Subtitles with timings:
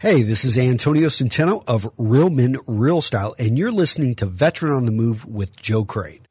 [0.00, 4.72] Hey, this is Antonio Centeno of Real Men Real Style, and you're listening to Veteran
[4.72, 6.22] on the Move with Joe Crane.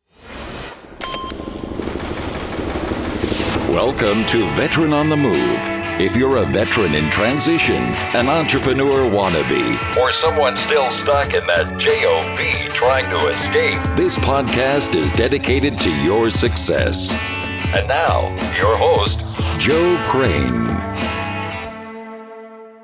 [3.69, 5.59] Welcome to Veteran on the Move.
[6.01, 7.83] If you're a veteran in transition,
[8.15, 14.95] an entrepreneur wannabe, or someone still stuck in that JOB trying to escape, this podcast
[14.95, 17.13] is dedicated to your success.
[17.13, 21.08] And now, your host, Joe Crane.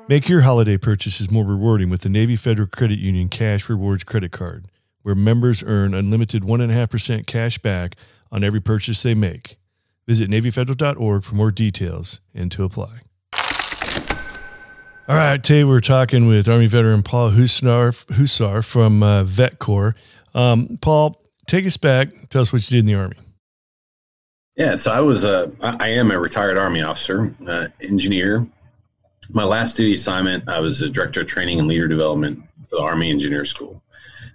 [0.08, 4.30] Make your holiday purchases more rewarding with the Navy Federal Credit Union Cash Rewards Credit
[4.30, 4.68] Card,
[5.02, 7.96] where members earn unlimited 1.5% cash back
[8.30, 9.56] on every purchase they make.
[10.06, 13.00] Visit NavyFederal.org for more details and to apply.
[15.08, 19.96] All right, today we're talking with Army veteran Paul Husar, Husar from uh, VetCore.
[20.36, 22.10] Um, Paul, take us back.
[22.30, 23.16] Tell us what you did in the Army.
[24.54, 28.46] Yeah, so I was a, I am a retired Army officer, uh, engineer,
[29.30, 32.82] my last duty assignment, I was a director of training and leader development for the
[32.82, 33.82] Army Engineer School.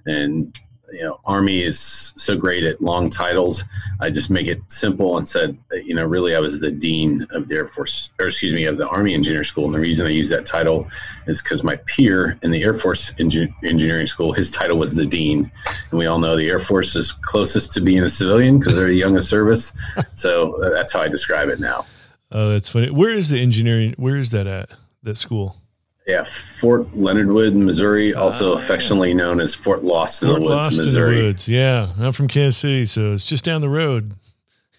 [0.06, 0.58] And,
[0.92, 3.64] you know, Army is so great at long titles.
[4.00, 7.48] I just make it simple and said, you know, really, I was the dean of
[7.48, 9.66] the Air Force, or excuse me, of the Army Engineer School.
[9.66, 10.90] And the reason I use that title
[11.28, 15.52] is because my peer in the Air Force Engineering School, his title was the dean.
[15.92, 18.88] And we all know the Air Force is closest to being a civilian because they're
[18.88, 19.74] the youngest service.
[20.14, 21.86] So uh, that's how I describe it now.
[22.32, 22.92] Oh, that's funny.
[22.92, 23.96] Where is the engineering?
[23.98, 24.70] Where is that at?
[25.04, 25.56] That school?
[26.08, 30.50] Yeah, Fort Leonard Wood, Missouri, also uh, affectionately known as Fort Lost in Fort the
[30.50, 31.14] Woods, Lost Missouri.
[31.14, 31.50] In the Woods.
[31.50, 34.14] Yeah, I'm from Kansas City, so it's just down the road.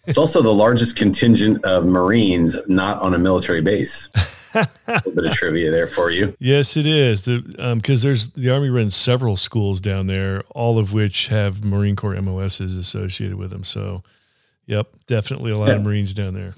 [0.06, 4.08] it's also the largest contingent of Marines not on a military base.
[4.54, 6.34] a little bit of trivia there for you.
[6.38, 7.22] Yes, it is.
[7.22, 11.96] Because um, there's the Army runs several schools down there, all of which have Marine
[11.96, 13.64] Corps MOSs associated with them.
[13.64, 14.02] So,
[14.66, 15.74] yep, definitely a lot yeah.
[15.74, 16.54] of Marines down there.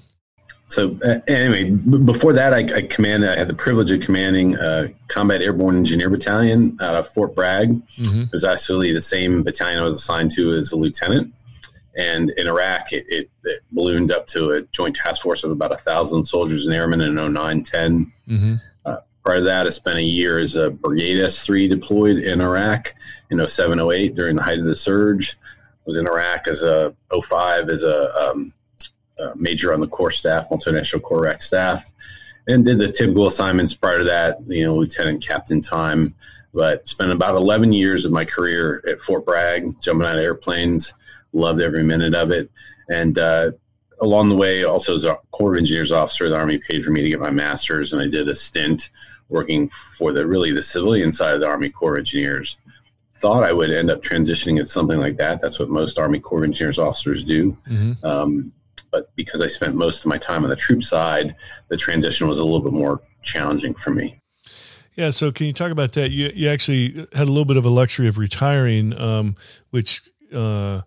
[0.75, 3.29] So uh, anyway, b- before that, I, I, commanded.
[3.29, 7.81] I had the privilege of commanding uh, Combat Airborne Engineer Battalion out of Fort Bragg.
[7.95, 8.23] Mm-hmm.
[8.23, 11.33] It was actually the same battalion I was assigned to as a lieutenant.
[11.95, 15.71] And in Iraq, it, it, it ballooned up to a joint task force of about
[15.71, 18.11] a thousand soldiers and airmen in 09 10.
[18.27, 18.55] Mm-hmm.
[18.85, 22.93] Uh, prior to that, I spent a year as a Brigade S3 deployed in Iraq
[23.31, 25.37] in 07 08 during the height of the surge.
[25.85, 28.51] Was in Iraq as a 05 as a um,
[29.35, 31.91] major on the Corps staff, multinational Corps Iraq staff,
[32.47, 36.15] and did the typical assignments prior to that, you know, lieutenant captain time.
[36.53, 40.93] But spent about 11 years of my career at Fort Bragg, jumping out of airplanes.
[41.33, 42.49] Loved every minute of it.
[42.89, 43.51] And uh,
[43.99, 47.01] along the way, also as a Corps of Engineers officer, the Army paid for me
[47.01, 48.89] to get my master's, and I did a stint
[49.29, 52.57] working for the really the civilian side of the Army Corps of Engineers.
[53.13, 55.41] Thought I would end up transitioning into something like that.
[55.41, 57.57] That's what most Army Corps of Engineers officers do.
[57.67, 58.05] Mm-hmm.
[58.05, 58.53] Um,
[58.95, 61.35] but because I spent most of my time on the troop side,
[61.67, 64.21] the transition was a little bit more challenging for me.
[64.93, 66.11] Yeah, so can you talk about that?
[66.11, 69.35] You you actually had a little bit of a luxury of retiring, um,
[69.71, 70.01] which
[70.33, 70.83] uh,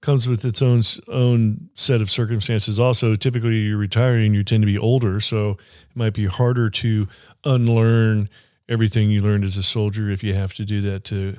[0.00, 2.80] comes with its own own set of circumstances.
[2.80, 7.06] Also, typically you're retiring, you tend to be older, so it might be harder to
[7.44, 8.28] unlearn
[8.68, 11.36] everything you learned as a soldier if you have to do that to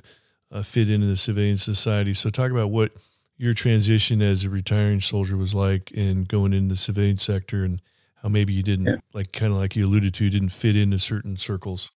[0.54, 2.14] uh, fit into the civilian society.
[2.14, 2.94] So, talk about what
[3.44, 7.82] your transition as a retiring soldier was like and going into the civilian sector and
[8.22, 8.96] how maybe you didn't yeah.
[9.14, 11.92] like kind of like you alluded to didn't fit into certain circles?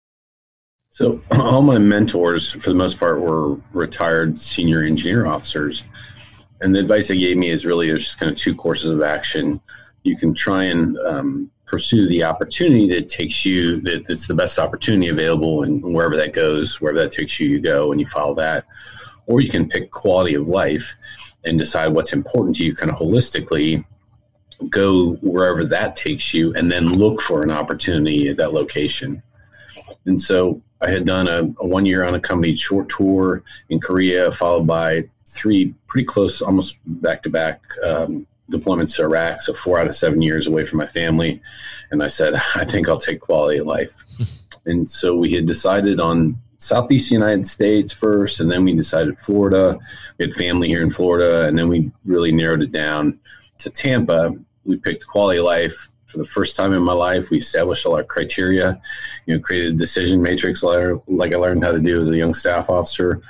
[0.90, 5.86] So all my mentors for the most part were retired senior engineer officers.
[6.60, 9.00] And the advice they gave me is really there's just kind of two courses of
[9.02, 9.60] action.
[10.02, 14.58] You can try and um, pursue the opportunity that takes you that, that's the best
[14.58, 18.34] opportunity available and wherever that goes wherever that takes you you go and you follow
[18.34, 18.64] that.
[19.26, 20.96] Or you can pick quality of life
[21.46, 23.84] and decide what's important to you kind of holistically
[24.68, 29.22] go wherever that takes you and then look for an opportunity at that location.
[30.04, 34.66] And so i had done a, a one year unaccompanied short tour in korea followed
[34.66, 39.88] by three pretty close almost back to back um, deployments to iraq so four out
[39.88, 41.40] of seven years away from my family.
[41.90, 44.04] And i said i think i'll take quality of life.
[44.66, 49.78] And so we had decided on Southeast United States first, and then we decided Florida.
[50.18, 53.18] We had family here in Florida, and then we really narrowed it down
[53.58, 54.34] to Tampa.
[54.64, 57.30] We picked quality life for the first time in my life.
[57.30, 58.80] We established all our criteria,
[59.26, 62.34] you know, created a decision matrix like I learned how to do as a young
[62.34, 63.20] staff officer,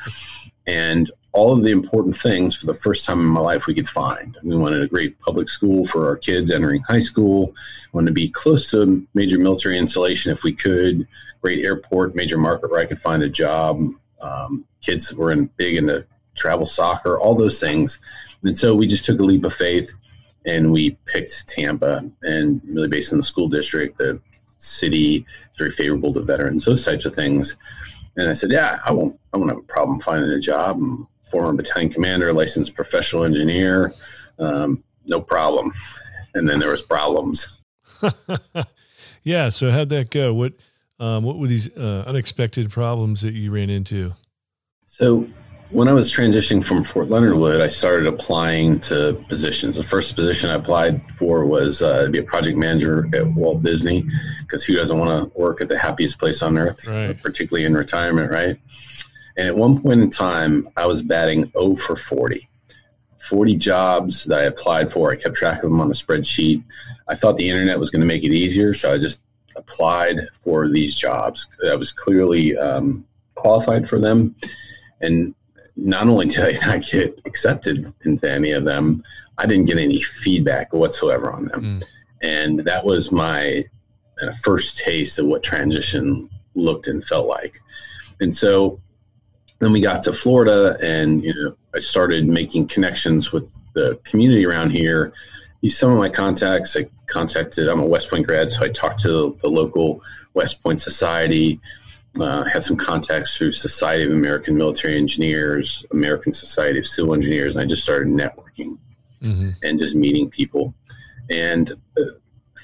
[0.67, 3.89] and all of the important things for the first time in my life we could
[3.89, 4.39] find.
[4.43, 7.55] We wanted a great public school for our kids entering high school.
[7.93, 11.07] Wanted to be close to major military installation if we could
[11.47, 13.81] great airport, major market where I could find a job.
[14.21, 16.05] Um, kids were in big into
[16.35, 18.01] travel soccer, all those things.
[18.43, 19.95] And so we just took a leap of faith
[20.45, 24.21] and we picked Tampa and really based on the school district, the
[24.57, 25.25] city.
[25.53, 27.55] is very favorable to veterans, those types of things.
[28.17, 30.79] And I said, yeah, I won't, I won't have a problem finding a job.
[30.79, 33.95] I'm former battalion commander, licensed professional engineer,
[34.41, 35.71] um, no problem.
[36.35, 37.63] And then there was problems.
[39.23, 39.49] yeah.
[39.51, 40.35] So how'd that go?
[40.35, 40.55] What,
[40.99, 44.15] um, what were these uh, unexpected problems that you ran into?
[44.87, 45.29] So
[45.71, 49.77] when I was transitioning from Fort Leonard Wood, I started applying to positions.
[49.77, 53.63] The first position I applied for was uh, to be a project manager at Walt
[53.63, 54.07] Disney,
[54.41, 57.21] because who doesn't want to work at the happiest place on earth, right.
[57.21, 58.59] particularly in retirement, right?
[59.37, 62.49] And at one point in time, I was batting 0 for 40.
[63.19, 65.13] 40 jobs that I applied for.
[65.13, 66.63] I kept track of them on a spreadsheet.
[67.09, 69.21] I thought the internet was going to make it easier, so I just
[69.57, 71.47] applied for these jobs.
[71.69, 73.05] I was clearly um,
[73.35, 74.35] qualified for them.
[75.01, 75.35] And
[75.77, 79.03] not only did I not get accepted into any of them,
[79.39, 81.63] I didn't get any feedback whatsoever on them.
[81.63, 81.85] Mm.
[82.23, 83.65] And that was my
[84.23, 87.61] uh, first taste of what transition looked and felt like.
[88.21, 88.81] And so
[89.59, 94.47] then we got to Florida and, you know, I started making connections with the community
[94.47, 95.13] around here.
[95.67, 96.77] Some of my contacts.
[96.77, 100.03] I contacted, I'm a West Point grad, so I talked to the local
[100.35, 101.61] West Point Society
[102.21, 107.55] uh, had some contacts through Society of American Military Engineers, American Society of Civil Engineers,
[107.55, 108.79] and I just started networking
[109.23, 109.51] mm-hmm.
[109.63, 110.75] and just meeting people.
[111.31, 112.03] And uh,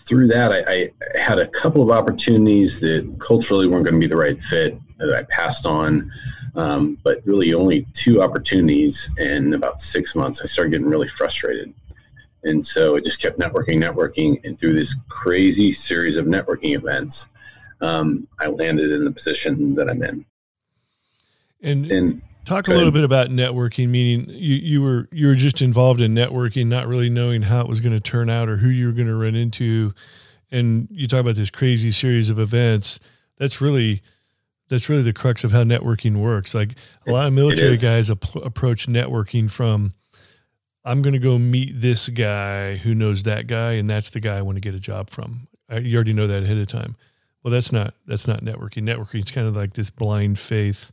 [0.06, 4.06] through that, I, I, had a couple of opportunities that culturally weren't going to be
[4.06, 6.11] the right fit that I passed on.
[6.55, 11.73] Um, but really, only two opportunities in about six months, I started getting really frustrated.
[12.44, 17.29] And so I just kept networking, networking, and through this crazy series of networking events,
[17.81, 20.25] um, I landed in the position that I'm in.
[21.62, 25.62] And, and talk a little bit about networking, meaning you, you were you were just
[25.62, 28.69] involved in networking, not really knowing how it was going to turn out or who
[28.69, 29.93] you were going to run into.
[30.50, 32.99] And you talk about this crazy series of events.
[33.39, 34.03] That's really
[34.69, 36.55] that's really the crux of how networking works.
[36.55, 36.75] Like
[37.06, 39.93] a lot of military guys ap- approach networking from
[40.84, 44.38] I'm going to go meet this guy who knows that guy, and that's the guy
[44.38, 45.46] I want to get a job from.
[45.69, 46.96] I, you already know that ahead of time.
[47.43, 48.84] Well, that's not that's not networking.
[48.84, 50.93] Networking is kind of like this blind faith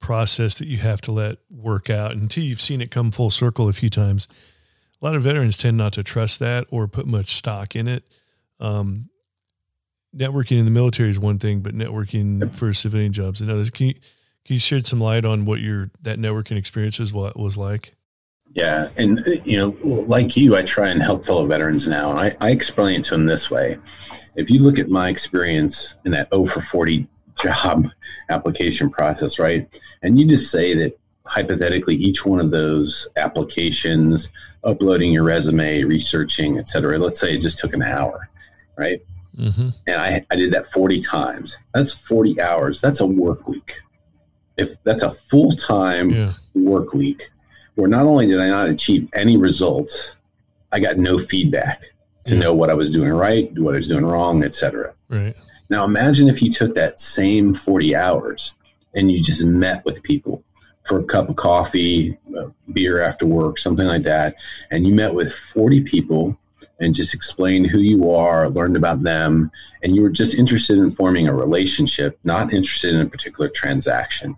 [0.00, 3.68] process that you have to let work out until you've seen it come full circle
[3.68, 4.28] a few times.
[5.00, 8.04] A lot of veterans tend not to trust that or put much stock in it.
[8.60, 9.10] Um,
[10.14, 13.64] networking in the military is one thing, but networking for civilian jobs another.
[13.70, 13.94] Can you
[14.44, 17.95] can you shed some light on what your that networking experience was what was like?
[18.56, 22.36] Yeah, and you know, like you, I try and help fellow veterans now, and I,
[22.40, 23.78] I explain it to them this way
[24.36, 27.06] if you look at my experience in that 0 for 40
[27.42, 27.84] job
[28.28, 29.68] application process, right?
[30.02, 34.30] And you just say that hypothetically each one of those applications,
[34.62, 38.28] uploading your resume, researching, et cetera, let's say it just took an hour,
[38.78, 39.00] right?
[39.36, 39.70] Mm-hmm.
[39.86, 41.58] And I, I did that 40 times.
[41.74, 42.80] That's 40 hours.
[42.80, 43.80] That's a work week.
[44.56, 46.32] If that's a full time yeah.
[46.54, 47.30] work week,
[47.76, 50.16] where not only did I not achieve any results,
[50.72, 51.84] I got no feedback
[52.24, 52.40] to yeah.
[52.40, 54.94] know what I was doing right, what I was doing wrong, etc.
[55.08, 55.36] Right.
[55.70, 58.52] Now imagine if you took that same 40 hours
[58.94, 60.42] and you just met with people
[60.84, 62.16] for a cup of coffee,
[62.72, 64.36] beer after work, something like that,
[64.70, 66.36] and you met with 40 people
[66.78, 69.50] and just explained who you are, learned about them,
[69.82, 74.36] and you were just interested in forming a relationship, not interested in a particular transaction.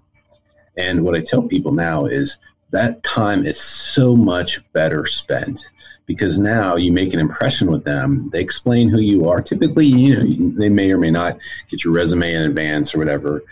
[0.76, 2.38] And what I tell people now is
[2.70, 5.68] that time is so much better spent
[6.06, 8.30] because now you make an impression with them.
[8.32, 9.42] They explain who you are.
[9.42, 11.38] Typically, you know, they may or may not
[11.70, 13.42] get your resume in advance or whatever,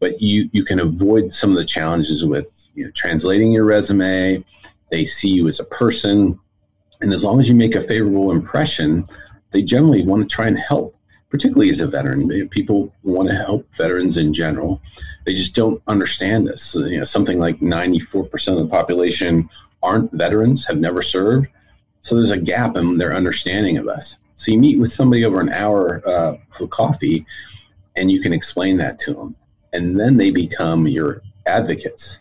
[0.00, 4.44] but you you can avoid some of the challenges with you know, translating your resume.
[4.90, 6.38] They see you as a person,
[7.00, 9.04] and as long as you make a favorable impression,
[9.52, 10.97] they generally want to try and help.
[11.30, 14.80] Particularly as a veteran, people want to help veterans in general.
[15.26, 16.74] They just don't understand this.
[16.74, 19.50] You know, something like ninety-four percent of the population
[19.82, 21.48] aren't veterans, have never served
[22.00, 24.16] so there's a gap in their understanding of us.
[24.36, 27.26] So you meet with somebody over an hour uh, for coffee,
[27.96, 29.36] and you can explain that to them,
[29.72, 32.20] and then they become your advocates,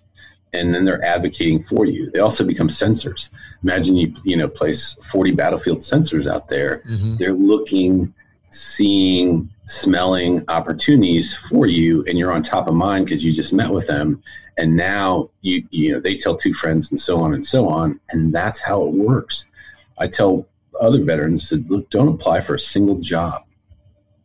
[0.53, 2.09] and then they're advocating for you.
[2.09, 3.29] They also become sensors.
[3.63, 6.83] Imagine you you know place 40 battlefield sensors out there.
[6.87, 7.15] Mm-hmm.
[7.17, 8.13] They're looking,
[8.49, 13.69] seeing, smelling opportunities for you, and you're on top of mind because you just met
[13.69, 14.21] with them,
[14.57, 17.99] and now you you know they tell two friends and so on and so on,
[18.09, 19.45] and that's how it works
[19.97, 20.47] I tell
[20.79, 23.43] other veterans that look, don't apply for a single job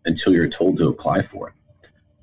[0.05, 1.55] until you're told to apply for it.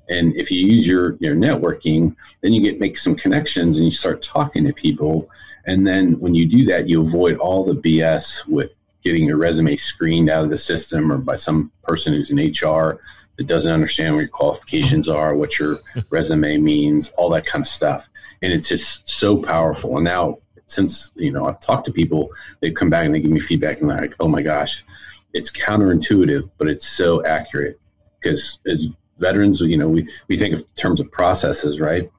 [0.08, 3.90] And if you use your your networking, then you get make some connections and you
[3.90, 5.28] start talking to people.
[5.66, 9.76] And then when you do that, you avoid all the BS with getting your resume
[9.76, 13.00] screened out of the system or by some person who's in HR
[13.36, 15.80] that doesn't understand what your qualifications are, what your
[16.10, 18.08] resume means, all that kind of stuff.
[18.42, 19.96] And it's just so powerful.
[19.96, 22.30] And now, since you know, I've talked to people,
[22.60, 24.84] they come back and they give me feedback, and they're like, "Oh my gosh,
[25.32, 27.80] it's counterintuitive, but it's so accurate."
[28.20, 28.84] Because as
[29.18, 32.10] veterans, you know, we we think of terms of processes, right?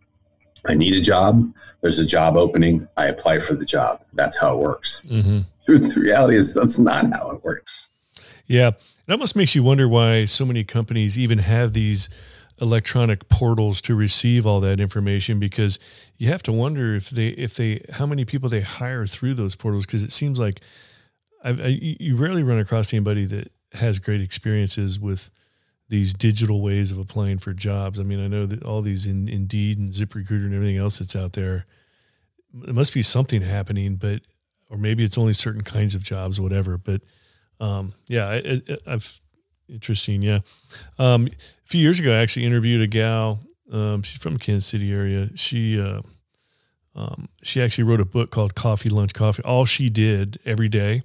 [0.65, 1.53] I need a job.
[1.81, 2.87] There's a job opening.
[2.97, 4.03] I apply for the job.
[4.13, 5.01] That's how it works.
[5.07, 5.39] Mm-hmm.
[5.67, 7.89] The reality is that's not how it works.
[8.45, 12.09] Yeah, it almost makes you wonder why so many companies even have these
[12.59, 15.79] electronic portals to receive all that information because
[16.17, 19.55] you have to wonder if they if they how many people they hire through those
[19.55, 20.61] portals because it seems like
[21.43, 25.31] I, I, you rarely run across anybody that has great experiences with
[25.91, 27.99] these digital ways of applying for jobs.
[27.99, 31.17] I mean, I know that all these in, Indeed and ZipRecruiter and everything else that's
[31.17, 31.65] out there,
[32.65, 34.21] it must be something happening, but
[34.69, 36.77] or maybe it's only certain kinds of jobs, or whatever.
[36.77, 37.01] But
[37.59, 39.19] um, yeah, I, have
[39.67, 40.21] interesting.
[40.21, 40.39] Yeah,
[40.97, 43.41] um, a few years ago, I actually interviewed a gal.
[43.69, 45.29] Um, she's from Kansas City area.
[45.35, 46.03] She uh,
[46.95, 49.43] um, she actually wrote a book called Coffee Lunch Coffee.
[49.43, 51.03] All she did every day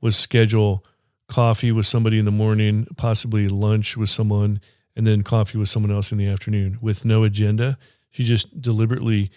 [0.00, 0.82] was schedule
[1.28, 4.60] coffee with somebody in the morning, possibly lunch with someone,
[4.94, 7.76] and then coffee with someone else in the afternoon with no agenda.
[8.10, 9.30] She just deliberately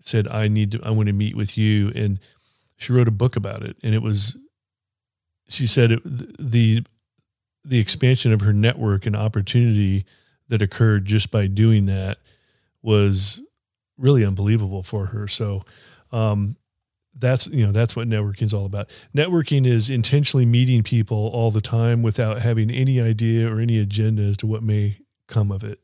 [0.00, 0.80] said, "I need to.
[0.82, 2.18] I want to meet with you," and
[2.76, 3.76] she wrote a book about it.
[3.82, 4.36] And it was,
[5.48, 6.82] she said, it, the
[7.64, 10.06] the expansion of her network and opportunity
[10.48, 12.18] that occurred just by doing that
[12.82, 13.42] was
[13.98, 15.28] really unbelievable for her.
[15.28, 15.62] So,
[16.10, 16.56] um,
[17.18, 18.88] that's you know that's what networking is all about.
[19.14, 24.22] Networking is intentionally meeting people all the time without having any idea or any agenda
[24.22, 25.80] as to what may come of it.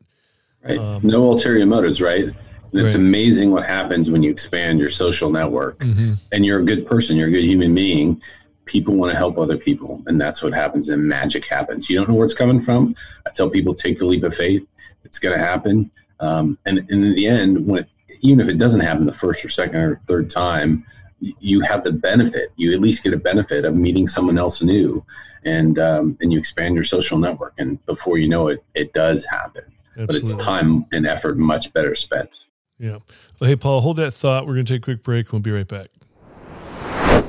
[0.62, 0.78] Right.
[0.78, 2.24] Um, no ulterior motives, right?
[2.24, 3.00] And it's right.
[3.00, 6.14] amazing what happens when you expand your social network mm-hmm.
[6.32, 8.20] and you're a good person, you're a good human being.
[8.64, 10.88] People want to help other people, and that's what happens.
[10.88, 11.88] And magic happens.
[11.88, 12.96] You don't know where it's coming from.
[13.24, 14.66] I tell people take the leap of faith.
[15.04, 15.90] It's going to happen.
[16.18, 17.88] Um, and, and in the end, when it,
[18.22, 20.84] even if it doesn't happen the first or second or third time,
[21.20, 22.52] you have the benefit.
[22.56, 25.04] You at least get a benefit of meeting someone else new,
[25.44, 27.54] and um, and you expand your social network.
[27.58, 29.64] And before you know it, it does happen.
[29.90, 30.06] Absolutely.
[30.06, 32.46] But it's time and effort much better spent.
[32.78, 32.98] Yeah.
[33.40, 34.46] Well, hey, Paul, hold that thought.
[34.46, 35.32] We're going to take a quick break.
[35.32, 35.88] We'll be right back.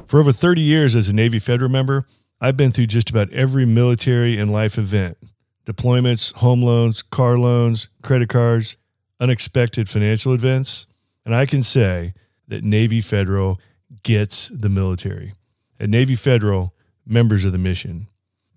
[0.08, 2.06] For over 30 years as a Navy Federal member,
[2.42, 5.18] I've been through just about every military and life event
[5.66, 8.78] deployments, home loans, car loans, credit cards,
[9.20, 10.88] unexpected financial events.
[11.26, 12.14] And I can say
[12.48, 13.60] that Navy Federal
[14.04, 15.34] gets the military.
[15.80, 16.74] At Navy Federal,
[17.06, 18.08] members of the mission.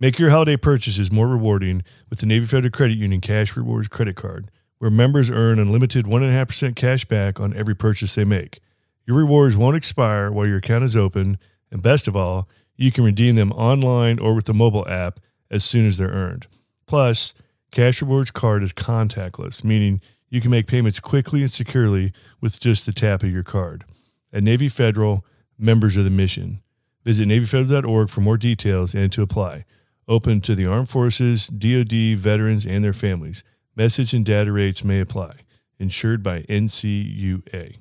[0.01, 4.17] Make your holiday purchases more rewarding with the Navy Federal Credit Union Cash Rewards Credit
[4.17, 8.61] Card, where members earn unlimited 1.5% cash back on every purchase they make.
[9.07, 11.39] Your rewards won't expire while your account is open,
[11.71, 15.21] and best of all, you can redeem them online or with the mobile app
[15.51, 16.47] as soon as they're earned.
[16.87, 17.35] Plus,
[17.71, 22.87] Cash Rewards Card is contactless, meaning you can make payments quickly and securely with just
[22.87, 23.85] the tap of your card.
[24.33, 25.25] At Navy Federal,
[25.59, 26.63] members of the mission.
[27.05, 29.65] Visit NavyFederal.org for more details and to apply.
[30.07, 33.45] Open to the armed forces, DoD, veterans, and their families.
[33.77, 35.37] Message and data rates may apply.
[35.79, 37.77] Insured by NCUA.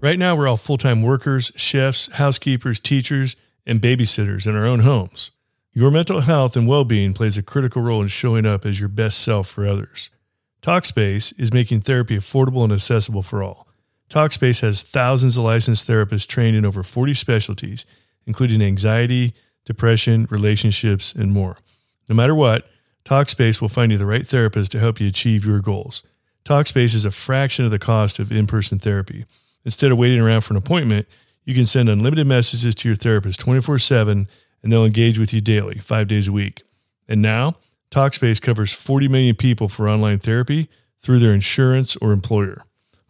[0.00, 4.80] Right now, we're all full time workers, chefs, housekeepers, teachers, and babysitters in our own
[4.80, 5.30] homes.
[5.72, 8.88] Your mental health and well being plays a critical role in showing up as your
[8.88, 10.10] best self for others.
[10.62, 13.66] Talkspace is making therapy affordable and accessible for all.
[14.14, 17.84] Talkspace has thousands of licensed therapists trained in over 40 specialties,
[18.26, 21.56] including anxiety, depression, relationships, and more.
[22.08, 22.68] No matter what,
[23.04, 26.04] Talkspace will find you the right therapist to help you achieve your goals.
[26.44, 29.24] Talkspace is a fraction of the cost of in person therapy.
[29.64, 31.08] Instead of waiting around for an appointment,
[31.44, 34.28] you can send unlimited messages to your therapist 24 7
[34.62, 36.62] and they'll engage with you daily, five days a week.
[37.08, 37.56] And now,
[37.90, 40.68] Talkspace covers 40 million people for online therapy
[41.00, 42.62] through their insurance or employer.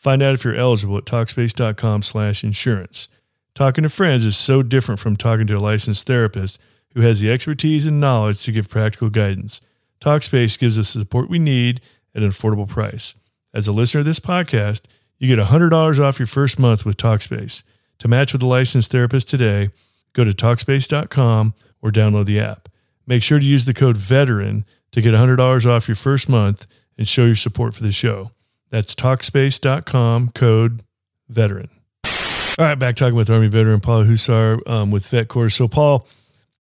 [0.04, 3.08] Find out if you're eligible at Talkspace.com slash insurance.
[3.54, 6.60] Talking to friends is so different from talking to a licensed therapist
[6.92, 9.62] who has the expertise and knowledge to give practical guidance.
[10.02, 11.80] Talkspace gives us the support we need
[12.14, 13.14] at an affordable price.
[13.54, 14.82] As a listener of this podcast,
[15.18, 17.62] you get $100 off your first month with Talkspace.
[18.00, 19.70] To match with a licensed therapist today,
[20.12, 22.68] go to Talkspace.com or download the app.
[23.06, 26.66] Make sure to use the code VETERAN to get $100 off your first month
[26.98, 28.30] and show your support for the show.
[28.74, 30.82] That's Talkspace.com, code
[31.28, 31.68] veteran.
[32.58, 35.48] All right, back talking with Army veteran Paul Husar um, with Corps.
[35.48, 36.08] So, Paul,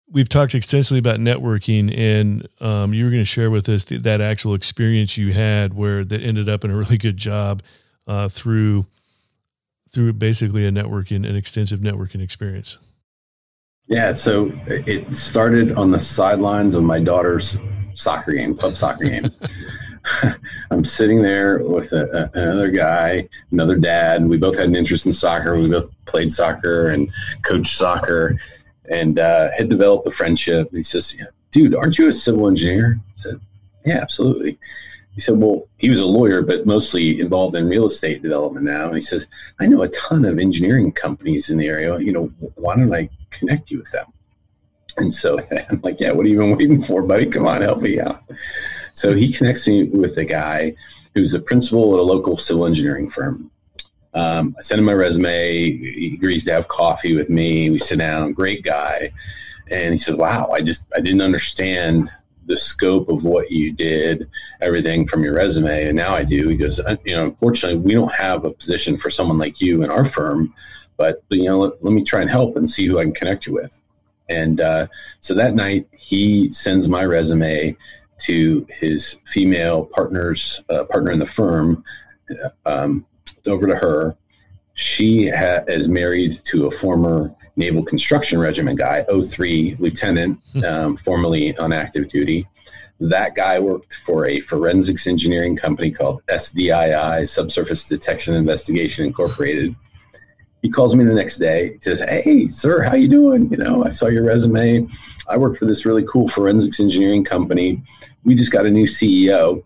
[0.07, 4.03] we've talked extensively about networking, and um, you were going to share with us th-
[4.03, 7.63] that actual experience you had where that ended up in a really good job
[8.05, 8.83] uh, through
[9.91, 12.77] through basically a networking, an extensive networking experience.
[13.87, 17.57] Yeah, so it started on the sidelines of my daughter's
[17.95, 19.31] soccer game, club soccer game.
[20.71, 24.27] I'm sitting there with a, a, another guy, another dad.
[24.27, 25.57] We both had an interest in soccer.
[25.57, 27.11] We both played soccer and
[27.43, 28.39] coached soccer
[28.89, 30.69] and uh, had developed a friendship.
[30.71, 31.15] He says,
[31.51, 32.99] Dude, aren't you a civil engineer?
[32.99, 33.39] I said,
[33.85, 34.57] Yeah, absolutely.
[35.11, 38.85] He said, Well, he was a lawyer, but mostly involved in real estate development now.
[38.85, 39.27] And he says,
[39.59, 41.97] I know a ton of engineering companies in the area.
[41.99, 44.07] You know, why don't I connect you with them?
[44.97, 47.25] And so I'm like, Yeah, what have you been waiting for, buddy?
[47.25, 48.23] Come on, help me out.
[48.97, 50.73] So he connects me with a guy
[51.13, 53.51] who's a principal at a local civil engineering firm.
[54.15, 55.77] Um, I send him my resume.
[55.77, 57.69] He agrees to have coffee with me.
[57.69, 58.33] We sit down.
[58.33, 59.11] Great guy.
[59.69, 62.09] And he says, "Wow, I just I didn't understand
[62.47, 64.27] the scope of what you did,
[64.61, 68.15] everything from your resume, and now I do." He goes, "You know, unfortunately, we don't
[68.15, 70.55] have a position for someone like you in our firm,
[70.97, 73.45] but you know, let, let me try and help and see who I can connect
[73.45, 73.79] you with."
[74.27, 74.87] And uh,
[75.19, 77.77] so that night, he sends my resume
[78.19, 81.83] to his female partners, uh, partner in the firm,
[82.65, 83.05] um,
[83.45, 84.17] over to her.
[84.73, 90.63] She ha- is married to a former Naval Construction Regiment guy, 03 lieutenant, hmm.
[90.63, 92.47] um, formerly on active duty.
[92.99, 99.75] That guy worked for a forensics engineering company called SDII, Subsurface Detection Investigation Incorporated.
[100.67, 101.75] He calls me the next day.
[101.75, 103.49] He says, "Hey, sir, how you doing?
[103.49, 104.85] You know, I saw your resume.
[105.25, 107.81] I work for this really cool forensics engineering company
[108.27, 109.63] we just got a new CEO.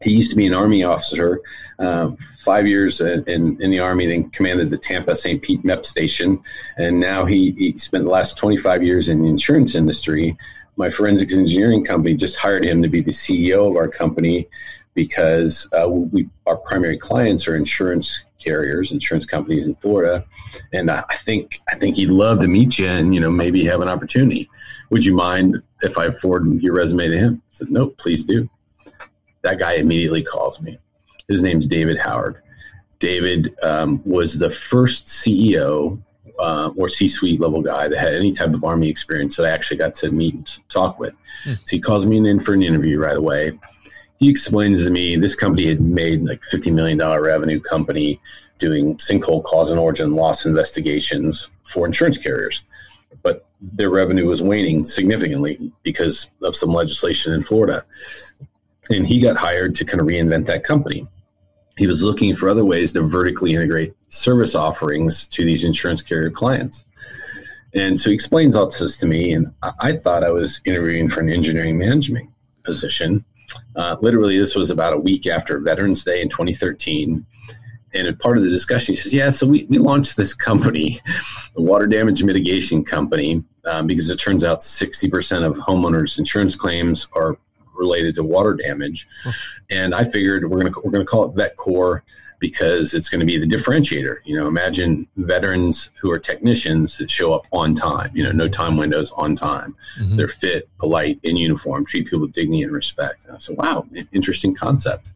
[0.00, 1.40] He used to be an Army officer,
[1.80, 2.12] uh,
[2.44, 5.42] five years in, in, in, the Army, then commanded the Tampa St.
[5.42, 6.40] Pete MEP station.
[6.78, 10.38] And now he, he spent the last 25 years in the insurance industry.
[10.76, 14.48] My forensics engineering company just hired him to be the CEO of our company
[14.94, 20.24] because uh, we, our primary clients are insurance carriers, insurance companies in Florida.
[20.72, 23.80] And I think I think he'd love to meet you and you know maybe have
[23.80, 24.48] an opportunity.
[24.90, 27.42] Would you mind if I forward your resume to him?
[27.44, 28.48] I said, Nope, please do.
[29.42, 30.78] That guy immediately calls me.
[31.28, 32.42] His name's David Howard.
[32.98, 36.02] David um, was the first CEO
[36.38, 39.76] uh, or C-suite level guy that had any type of Army experience that I actually
[39.76, 41.14] got to meet and talk with.
[41.44, 41.52] Hmm.
[41.52, 43.58] So he calls me in for an interview right away
[44.20, 48.20] he explains to me this company had made like $50 million revenue company
[48.58, 52.62] doing sinkhole cause and origin loss investigations for insurance carriers.
[53.22, 57.84] But their revenue was waning significantly because of some legislation in Florida.
[58.90, 61.08] And he got hired to kind of reinvent that company.
[61.78, 66.30] He was looking for other ways to vertically integrate service offerings to these insurance carrier
[66.30, 66.84] clients.
[67.72, 71.20] And so he explains all this to me, and I thought I was interviewing for
[71.20, 72.28] an engineering management
[72.64, 73.24] position
[73.76, 77.26] uh, literally, this was about a week after Veterans Day in 2013.
[77.92, 81.00] And part of the discussion, he says, Yeah, so we, we launched this company,
[81.56, 87.08] a water damage mitigation company, um, because it turns out 60% of homeowners' insurance claims
[87.14, 87.36] are
[87.74, 89.08] related to water damage.
[89.70, 92.02] And I figured we're going to we're to call it VetCore
[92.40, 94.16] because it's going to be the differentiator.
[94.24, 98.48] You know, imagine veterans who are technicians that show up on time, you know, no
[98.48, 99.76] time windows on time.
[100.00, 100.16] Mm-hmm.
[100.16, 103.24] They're fit, polite, in uniform, treat people with dignity and respect.
[103.26, 105.12] And I said, wow, interesting concept.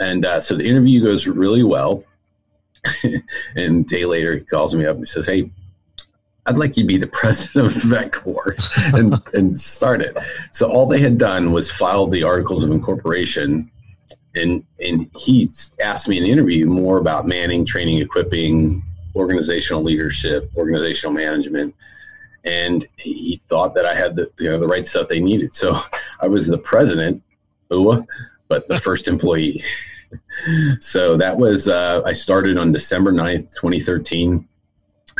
[0.00, 2.02] And uh, so the interview goes really well.
[3.54, 5.50] and a day later, he calls me up and he says, hey,
[6.46, 10.16] I'd like you to be the president of VetCore and, and start it.
[10.50, 13.70] So all they had done was filed the articles of incorporation
[14.36, 15.50] and and he
[15.82, 18.82] asked me in an interview more about manning, training, equipping,
[19.14, 21.74] organizational leadership, organizational management,
[22.44, 25.54] and he thought that I had the you know the right stuff they needed.
[25.54, 25.80] So
[26.20, 27.22] I was the president,
[27.68, 29.64] but the first employee.
[30.80, 34.46] so that was uh, I started on December 9th, 2013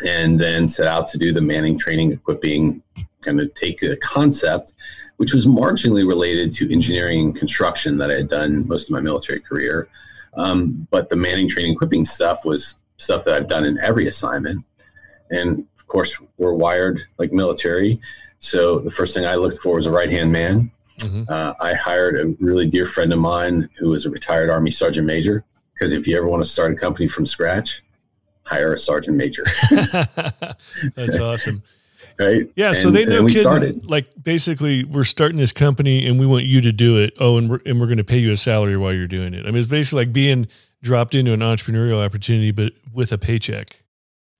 [0.04, 2.82] and then set out to do the manning training equipping
[3.22, 4.74] kind of take the concept
[5.16, 9.00] which was marginally related to engineering and construction that I had done most of my
[9.00, 9.88] military career.
[10.34, 14.64] Um, but the manning training equipping stuff was stuff that I've done in every assignment.
[15.30, 18.00] And of course, we're wired like military.
[18.38, 20.70] So the first thing I looked for was a right hand man.
[20.98, 21.24] Mm-hmm.
[21.28, 25.06] Uh, I hired a really dear friend of mine who was a retired Army Sergeant
[25.06, 25.44] Major.
[25.72, 27.82] Because if you ever want to start a company from scratch,
[28.44, 29.44] hire a Sergeant Major.
[30.94, 31.62] That's awesome
[32.18, 32.50] right?
[32.56, 33.90] Yeah, and, so they know kid, started.
[33.90, 37.14] like basically we're starting this company and we want you to do it.
[37.20, 39.46] Oh, and we're and we're going to pay you a salary while you're doing it.
[39.46, 40.48] I mean, it's basically like being
[40.82, 43.82] dropped into an entrepreneurial opportunity, but with a paycheck.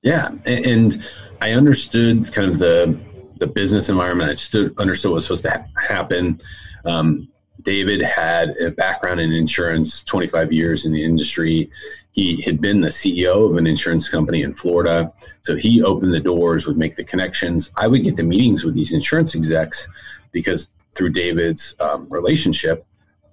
[0.02, 1.04] Yeah, and
[1.40, 2.98] I understood kind of the
[3.38, 4.30] the business environment.
[4.30, 6.40] I stood understood what was supposed to ha- happen.
[6.84, 7.28] Um,
[7.62, 11.68] David had a background in insurance, 25 years in the industry.
[12.16, 15.12] He had been the CEO of an insurance company in Florida.
[15.42, 17.70] So he opened the doors, would make the connections.
[17.76, 19.86] I would get the meetings with these insurance execs
[20.32, 22.86] because through David's um, relationship.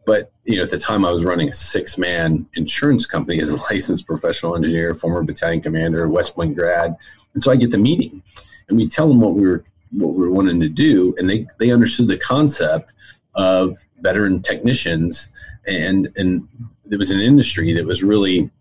[0.06, 3.58] But you know, at the time, I was running a six-man insurance company as a
[3.72, 6.98] licensed professional engineer, former battalion commander, West Point grad,
[7.34, 8.22] and so I get the meeting,
[8.68, 11.48] and we tell them what we were what we were wanting to do, and they
[11.58, 12.92] they understood the concept
[13.36, 15.30] of veteran technicians,
[15.66, 16.46] and and
[16.92, 18.52] it was an industry that was really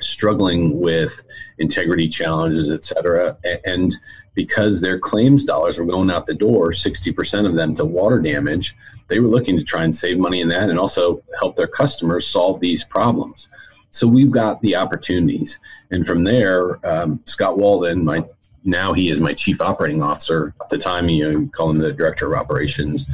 [0.00, 1.22] struggling with
[1.58, 3.36] integrity challenges, et cetera.
[3.64, 3.94] And
[4.34, 8.76] because their claims dollars were going out the door, 60% of them to water damage,
[9.08, 12.26] they were looking to try and save money in that and also help their customers
[12.26, 13.48] solve these problems.
[13.90, 15.58] So we've got the opportunities.
[15.90, 18.24] And from there, um, Scott Walden, my
[18.64, 20.52] now he is my chief operating officer.
[20.60, 23.06] At the time, you know, call him the director of operations.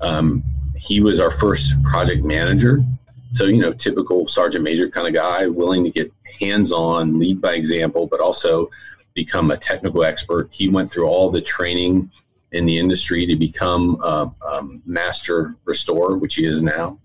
[0.00, 0.42] Um,
[0.74, 2.82] he was our first project manager.
[3.30, 7.40] So, you know, typical sergeant major kind of guy, willing to get hands on, lead
[7.40, 8.70] by example, but also
[9.14, 10.48] become a technical expert.
[10.52, 12.10] He went through all the training
[12.52, 16.98] in the industry to become a, a master restorer, which he is now.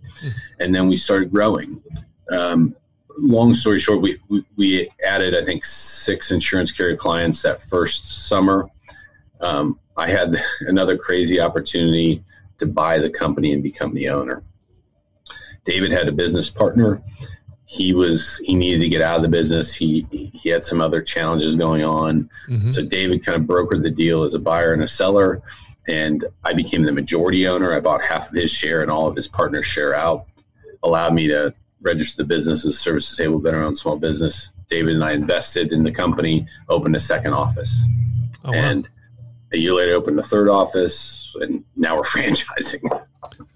[0.60, 1.82] And then we started growing.
[2.32, 2.76] Um,
[3.18, 8.28] long story short, we, we, we, added, I think, six insurance carrier clients that first
[8.28, 8.70] summer.
[9.42, 12.24] Um, I had another crazy opportunity
[12.60, 14.44] to buy the company and become the owner.
[15.66, 17.02] David had a business partner
[17.70, 19.76] he was he needed to get out of the business.
[19.76, 20.04] He
[20.34, 22.28] he had some other challenges going on.
[22.48, 22.72] Mm-hmm.
[22.72, 25.44] So David kind of brokered the deal as a buyer and a seller,
[25.88, 27.72] and I became the majority owner.
[27.72, 30.26] I bought half of his share and all of his partners' share out.
[30.82, 34.50] Allowed me to register the business as service disabled veteran small business.
[34.68, 37.86] David and I invested in the company, opened a second office,
[38.46, 38.58] oh, wow.
[38.58, 38.90] and
[39.54, 42.82] a year later opened the third office, and now we're franchising.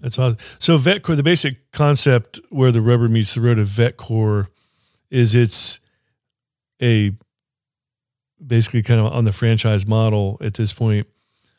[0.00, 0.38] That's awesome.
[0.58, 4.48] So VetCore, the basic concept where the rubber meets the road of VetCore
[5.10, 5.80] is it's
[6.82, 7.12] a
[8.44, 11.06] basically kind of on the franchise model at this point.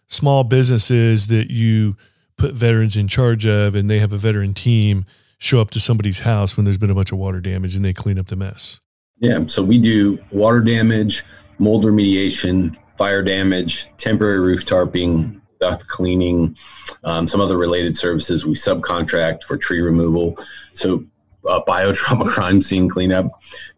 [0.08, 1.95] Small businesses that you
[2.38, 5.06] put veterans in charge of, and they have a veteran team
[5.38, 7.93] show up to somebody's house when there's been a bunch of water damage, and they
[7.93, 8.82] clean up the mess.
[9.19, 11.23] Yeah, so we do water damage,
[11.58, 16.56] mold remediation, fire damage, temporary roof tarping, duct cleaning,
[17.04, 18.45] um, some other related services.
[18.45, 20.38] We subcontract for tree removal.
[20.73, 21.04] So,
[21.47, 23.28] uh, biotrauma crime scene cleanup,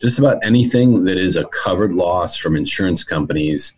[0.02, 3.74] just about anything that is a covered loss from insurance companies.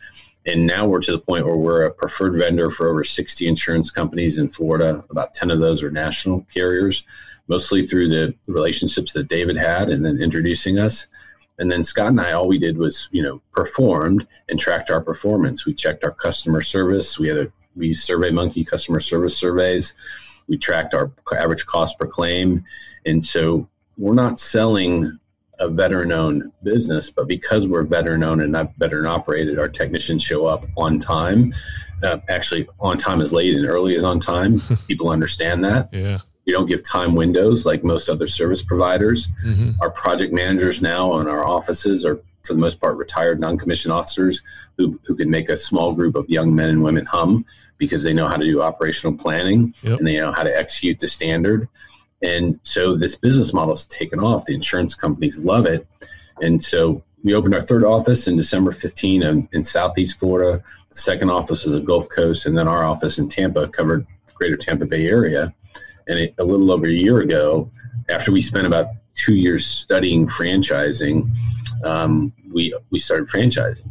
[0.45, 3.91] And now we're to the point where we're a preferred vendor for over 60 insurance
[3.91, 5.05] companies in Florida.
[5.11, 7.03] About 10 of those are national carriers,
[7.47, 11.07] mostly through the relationships that David had and then introducing us.
[11.59, 15.01] And then Scott and I, all we did was, you know, performed and tracked our
[15.01, 15.65] performance.
[15.65, 17.19] We checked our customer service.
[17.19, 19.93] We had a we survey monkey customer service surveys.
[20.47, 22.65] We tracked our average cost per claim,
[23.05, 25.19] and so we're not selling
[25.59, 30.23] a veteran owned business, but because we're veteran owned and not veteran operated, our technicians
[30.23, 31.53] show up on time.
[32.01, 34.61] Uh, actually, on time is late and early is on time.
[34.87, 35.89] People understand that.
[35.91, 36.19] Yeah.
[36.45, 39.27] We don't give time windows like most other service providers.
[39.45, 39.71] Mm-hmm.
[39.81, 43.93] Our project managers now in our offices are, for the most part, retired non commissioned
[43.93, 44.41] officers
[44.77, 47.45] who, who can make a small group of young men and women hum
[47.79, 49.97] because they know how to do operational planning yep.
[49.97, 51.67] and they know how to execute the standard.
[52.21, 54.45] And so this business model has taken off.
[54.45, 55.87] The insurance companies love it.
[56.41, 60.63] And so we opened our third office in December 15 in, in Southeast Florida.
[60.89, 64.57] The second office was the Gulf Coast, and then our office in Tampa covered greater
[64.57, 65.53] Tampa Bay area.
[66.07, 67.71] And it, a little over a year ago,
[68.09, 71.29] after we spent about two years studying franchising,
[71.83, 73.89] um, we we started franchising.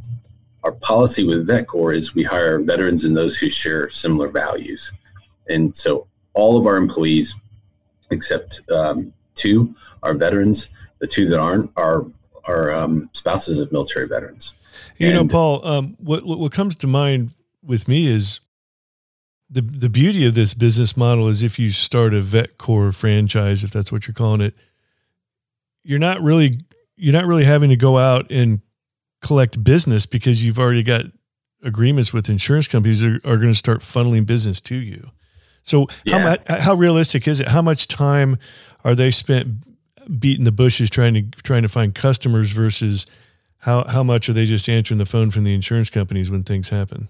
[0.69, 4.93] Our policy with VetCore is we hire veterans and those who share similar values,
[5.49, 7.35] and so all of our employees,
[8.11, 10.69] except um, two, are veterans.
[10.99, 12.05] The two that aren't are
[12.45, 14.53] are um, spouses of military veterans.
[14.99, 17.31] You and, know, Paul, um, what what comes to mind
[17.63, 18.41] with me is
[19.49, 23.71] the the beauty of this business model is if you start a VetCore franchise, if
[23.71, 24.55] that's what you're calling it,
[25.83, 26.59] you're not really
[26.95, 28.61] you're not really having to go out and
[29.21, 31.03] collect business because you've already got
[31.63, 35.11] agreements with insurance companies that are, are going to start funneling business to you.
[35.63, 36.37] So yeah.
[36.47, 37.49] how how realistic is it?
[37.49, 38.39] How much time
[38.85, 39.49] are they spent
[40.19, 43.07] beating the bushes trying to trying to find customers versus
[43.59, 46.71] how how much are they just answering the phone from the insurance companies when things
[46.71, 47.09] happen?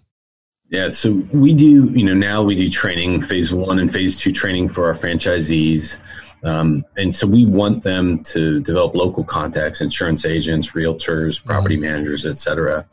[0.71, 4.33] Yeah, so we do, you know, now we do training, phase one and phase two
[4.33, 5.99] training for our franchisees.
[6.45, 11.85] Um, and so we want them to develop local contacts, insurance agents, realtors, property mm-hmm.
[11.85, 12.87] managers, et cetera.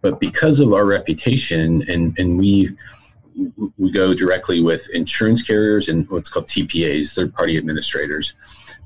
[0.00, 2.76] But because of our reputation and, and we
[3.78, 8.34] we go directly with insurance carriers and what's called TPAs, third party administrators,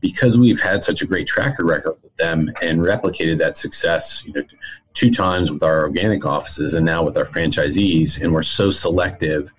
[0.01, 4.33] because we've had such a great tracker record with them and replicated that success you
[4.33, 4.43] know,
[4.95, 8.21] two times with our organic offices and now with our franchisees.
[8.21, 9.53] And we're so selective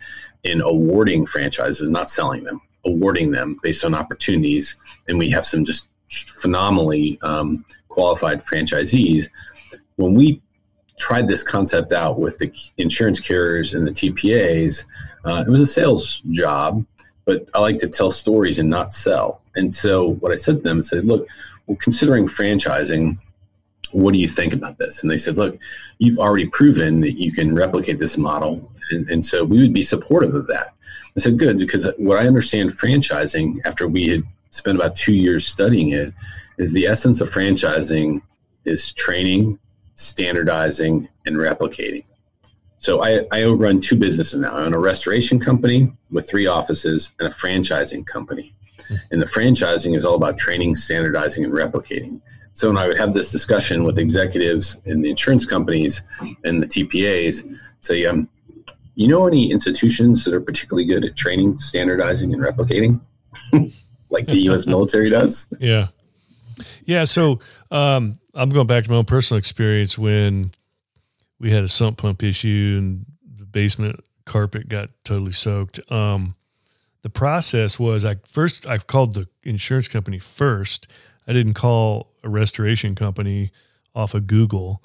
[0.43, 4.75] in awarding franchises, not selling them, awarding them based on opportunities.
[5.07, 9.27] And we have some just phenomenally um, qualified franchisees.
[9.95, 10.41] When we
[10.99, 14.85] tried this concept out with the insurance carriers and the TPAs,
[15.25, 16.85] uh, it was a sales job,
[17.25, 19.41] but I like to tell stories and not sell.
[19.55, 21.27] And so what I said to them, I said, look,
[21.67, 23.17] we're considering franchising.
[23.91, 25.01] What do you think about this?
[25.01, 25.57] And they said, look,
[25.99, 28.71] you've already proven that you can replicate this model.
[28.91, 30.73] And, and so we would be supportive of that.
[31.17, 35.47] I said, good, because what I understand franchising after we had spent about two years
[35.47, 36.13] studying it
[36.59, 38.21] is the essence of franchising
[38.65, 39.57] is training,
[39.95, 42.05] standardizing, and replicating.
[42.77, 44.55] So I, I run two businesses now.
[44.55, 48.53] I own a restoration company with three offices and a franchising company.
[49.09, 52.21] And the franchising is all about training, standardizing, and replicating.
[52.53, 56.03] So when I would have this discussion with executives in the insurance companies
[56.43, 57.43] and the TPAs,
[57.79, 58.29] say, um,
[58.97, 62.99] you know any institutions that are particularly good at training, standardizing, and replicating,
[64.09, 64.65] like the U.S.
[64.65, 65.53] military does?
[65.59, 65.89] Yeah,
[66.83, 67.03] yeah.
[67.03, 70.49] So um, I'm going back to my own personal experience when
[71.39, 73.05] we had a sump pump issue and
[73.37, 75.79] the basement carpet got totally soaked.
[75.91, 76.35] Um,
[77.03, 80.91] the process was I first I called the insurance company first.
[81.27, 83.51] I didn't call a restoration company
[83.93, 84.83] off of Google.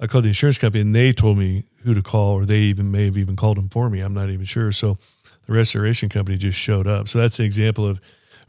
[0.00, 2.90] I called the insurance company and they told me who to call, or they even
[2.90, 4.00] may have even called them for me.
[4.00, 4.72] I'm not even sure.
[4.72, 4.98] So
[5.46, 7.08] the restoration company just showed up.
[7.08, 8.00] So that's an example of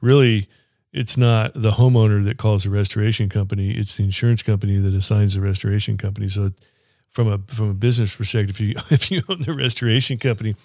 [0.01, 0.47] really
[0.93, 5.35] it's not the homeowner that calls the restoration company; it's the insurance company that assigns
[5.35, 6.29] the restoration company.
[6.29, 6.51] So
[7.11, 10.55] from a from a business perspective, if you if you own the restoration company,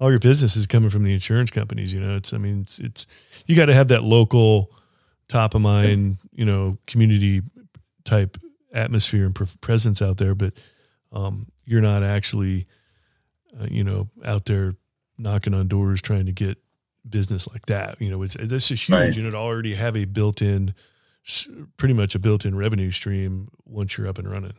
[0.00, 1.92] all your business is coming from the insurance companies.
[1.92, 3.06] You know, it's I mean, it's, it's
[3.46, 4.70] you got to have that local,
[5.28, 7.42] top of mind, you know, community
[8.04, 8.36] type
[8.72, 10.34] atmosphere and presence out there.
[10.34, 10.54] But
[11.12, 12.66] um, you're not actually,
[13.60, 14.74] uh, you know, out there
[15.18, 16.58] knocking on doors trying to get
[17.08, 18.00] business like that.
[18.00, 19.16] You know, it's this is huge, right.
[19.16, 20.74] and it already have a built-in,
[21.76, 24.54] pretty much a built-in revenue stream once you're up and running.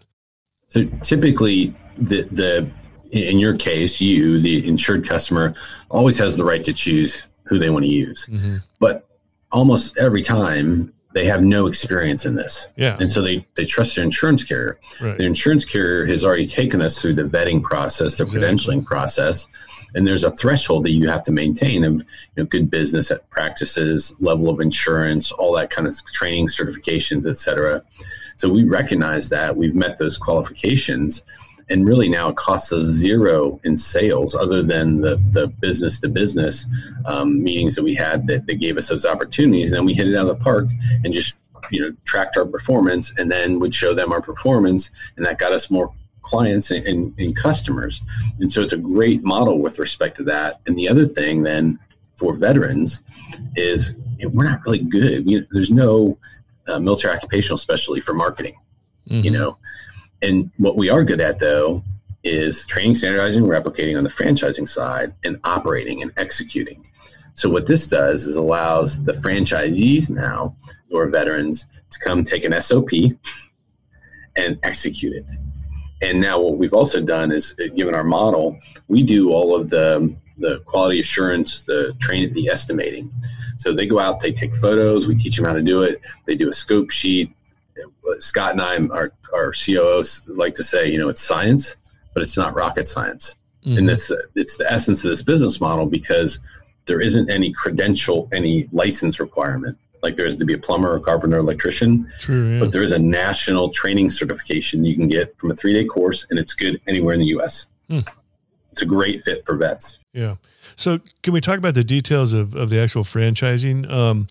[0.67, 2.69] So typically, the the
[3.11, 5.53] in your case, you the insured customer
[5.89, 8.57] always has the right to choose who they want to use, mm-hmm.
[8.79, 9.07] but
[9.51, 12.67] almost every time they have no experience in this.
[12.75, 12.97] Yeah.
[12.99, 14.79] And so they, they trust their insurance carrier.
[14.99, 15.17] Right.
[15.17, 18.49] The insurance carrier has already taken us through the vetting process, the exactly.
[18.49, 19.47] credentialing process,
[19.95, 22.03] and there's a threshold that you have to maintain of you
[22.37, 27.83] know, good business practices, level of insurance, all that kind of training, certifications, et cetera.
[28.37, 31.21] So we recognize that we've met those qualifications.
[31.69, 36.09] And really now it costs us zero in sales other than the, the business to
[36.09, 36.65] business
[37.05, 39.69] um, meetings that we had that, that gave us those opportunities.
[39.69, 40.67] And then we hit it out of the park
[41.03, 41.35] and just
[41.71, 45.53] you know tracked our performance and then would show them our performance and that got
[45.53, 48.01] us more clients and, and, and, customers.
[48.39, 50.61] And so it's a great model with respect to that.
[50.65, 51.79] And the other thing then
[52.15, 53.01] for veterans
[53.55, 55.25] is you know, we're not really good.
[55.25, 56.17] We, there's no
[56.67, 58.55] uh, military occupational specialty for marketing,
[59.09, 59.25] mm-hmm.
[59.25, 59.57] you know.
[60.23, 61.83] And what we are good at though
[62.23, 66.87] is training, standardizing, replicating on the franchising side and operating and executing.
[67.33, 70.55] So what this does is allows the franchisees now
[70.89, 72.89] or veterans to come take an SOP
[74.35, 75.29] and execute it.
[76.01, 79.69] And now what we've also done is, uh, given our model, we do all of
[79.69, 83.13] the the quality assurance, the train, the estimating.
[83.59, 86.01] So they go out, they take photos, we teach them how to do it.
[86.25, 87.31] They do a scope sheet.
[88.19, 91.75] Scott and I, our our COOs, like to say, you know, it's science,
[92.13, 93.35] but it's not rocket science.
[93.65, 93.77] Mm-hmm.
[93.77, 96.39] And that's it's the essence of this business model because
[96.85, 100.99] there isn't any credential, any license requirement like there is to be a plumber, a
[100.99, 102.11] carpenter, electrician.
[102.19, 102.59] True, yeah.
[102.59, 106.27] But there is a national training certification you can get from a three day course,
[106.29, 107.65] and it's good anywhere in the U.S.
[107.89, 107.99] Hmm.
[108.71, 109.99] It's a great fit for vets.
[110.13, 110.35] Yeah.
[110.75, 113.89] So, can we talk about the details of, of the actual franchising?
[113.89, 114.27] Um,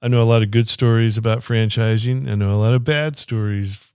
[0.00, 2.28] I know a lot of good stories about franchising.
[2.28, 3.92] I know a lot of bad stories.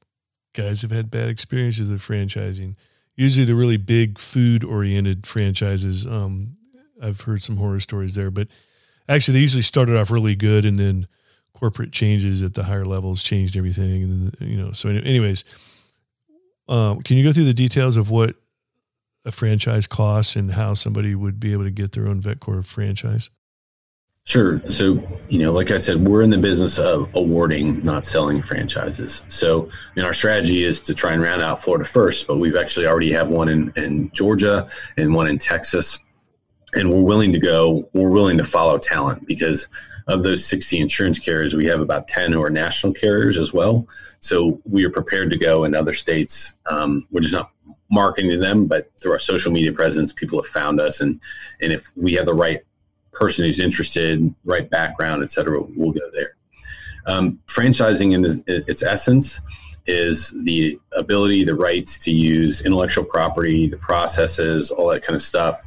[0.54, 2.76] Guys have had bad experiences with franchising.
[3.16, 6.06] Usually, the really big food oriented franchises.
[6.06, 6.58] Um,
[7.02, 8.48] I've heard some horror stories there, but
[9.08, 11.08] actually they usually started off really good and then
[11.54, 15.44] corporate changes at the higher levels changed everything and you know so anyways
[16.68, 18.36] um, can you go through the details of what
[19.26, 23.30] a franchise costs and how somebody would be able to get their own VetCor franchise
[24.26, 24.62] Sure.
[24.70, 29.22] So, you know, like I said, we're in the business of awarding, not selling franchises.
[29.28, 32.88] So, mean, our strategy is to try and round out Florida first, but we've actually
[32.88, 36.00] already have one in, in Georgia and one in Texas.
[36.74, 39.68] And we're willing to go, we're willing to follow talent because
[40.08, 43.88] of those 60 insurance carriers, we have about 10 who are national carriers as well.
[44.20, 46.54] So we are prepared to go in other states.
[46.70, 47.52] Um, we're just not
[47.90, 51.00] marketing to them, but through our social media presence, people have found us.
[51.00, 51.22] And,
[51.62, 52.62] and if we have the right
[53.14, 56.36] person who's interested, right background, et cetera, we'll go there.
[57.06, 59.42] Um, franchising in its essence
[59.86, 65.22] is the ability, the rights to use intellectual property, the processes, all that kind of
[65.22, 65.66] stuff.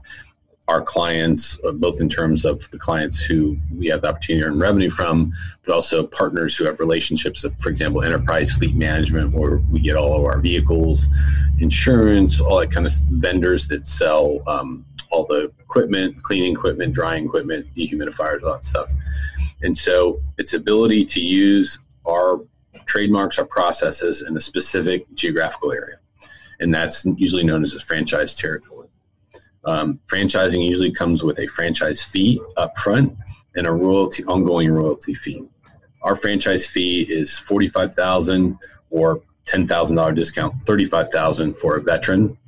[0.69, 4.49] Our clients, uh, both in terms of the clients who we have the opportunity to
[4.49, 5.33] earn revenue from,
[5.65, 10.17] but also partners who have relationships, for example, enterprise fleet management, where we get all
[10.17, 11.07] of our vehicles,
[11.61, 17.27] insurance, all that kind of vendors that sell um, all the equipment, cleaning equipment, drying
[17.27, 18.91] equipment, dehumidifiers, all that stuff.
[19.63, 22.41] And so its ability to use our
[22.87, 25.99] trademarks, our processes in a specific geographical area.
[26.61, 28.86] And that's usually known as a franchise territory.
[29.67, 33.17] Um, franchising usually comes with a franchise fee up front
[33.57, 35.43] and a royalty, ongoing royalty fee.
[36.03, 38.57] Our franchise fee is 45000
[38.91, 42.39] or $10,000 discount, 35000 for a veteran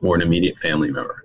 [0.00, 1.24] or an immediate family member.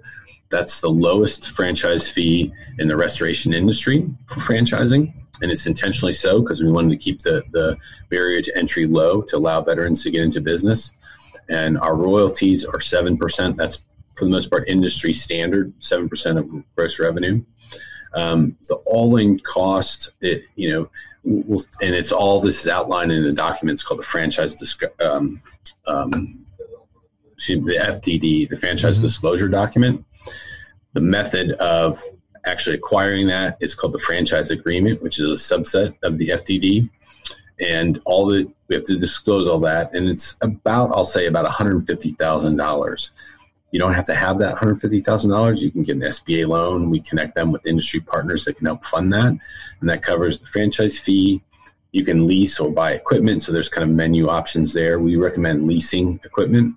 [0.49, 5.13] That's the lowest franchise fee in the restoration industry for franchising.
[5.41, 7.77] And it's intentionally so because we wanted to keep the, the
[8.10, 10.91] barrier to entry low to allow veterans to get into business.
[11.49, 13.58] And our royalties are 7%.
[13.58, 13.79] That's
[14.15, 17.43] for the most part industry standard, 7% of gross revenue.
[18.13, 20.89] Um, the all-in cost, it, you know,
[21.23, 24.56] we'll, and it's all this is outlined in the documents called the franchise
[25.01, 25.41] um,
[25.88, 26.45] um,
[27.47, 29.06] the FDD, the franchise mm-hmm.
[29.06, 30.06] disclosure document.
[30.93, 32.01] The method of
[32.45, 36.89] actually acquiring that is called the franchise agreement, which is a subset of the FDD.
[37.60, 41.43] And all the we have to disclose all that, and it's about I'll say about
[41.43, 43.12] one hundred fifty thousand dollars.
[43.76, 45.62] You don't have to have that one hundred fifty thousand dollars.
[45.62, 46.90] You can get an SBA loan.
[46.90, 50.46] We connect them with industry partners that can help fund that, and that covers the
[50.46, 51.44] franchise fee.
[51.92, 54.98] You can lease or buy equipment, so there's kind of menu options there.
[55.02, 56.76] We recommend leasing equipment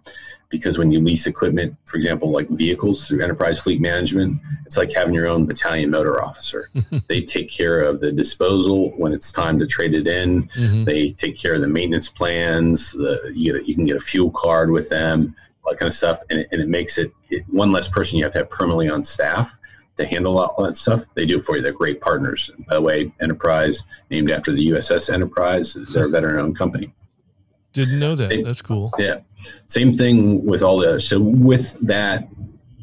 [0.49, 4.93] because when you lease equipment, for example, like vehicles through enterprise fleet management, it's like
[4.93, 6.69] having your own battalion motor officer.
[7.07, 10.49] they take care of the disposal when it's time to trade it in.
[10.49, 10.83] Mm-hmm.
[10.83, 12.91] They take care of the maintenance plans.
[12.91, 15.37] The, you, get a, you can get a fuel card with them,
[15.69, 16.23] all that kind of stuff.
[16.31, 18.89] And it, and it makes it, it, one less person you have to have permanently
[18.89, 19.57] on staff
[19.97, 21.05] to handle all that stuff.
[21.15, 21.63] They do it for you.
[21.63, 22.51] They're great partners.
[22.69, 26.93] By the way, Enterprise, named after the USS Enterprise, is their veteran owned company.
[27.73, 28.43] Didn't know that.
[28.45, 28.93] That's cool.
[28.99, 29.21] Yeah.
[29.67, 32.29] Same thing with all the so with that